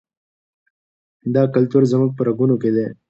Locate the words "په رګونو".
2.17-2.55